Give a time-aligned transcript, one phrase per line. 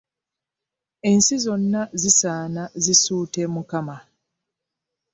[1.09, 3.97] Ensi zonna zisaana zisuute Mukama.